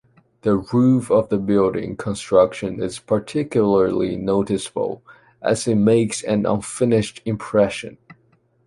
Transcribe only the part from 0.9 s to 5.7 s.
of the building construction is particularly noticeable, as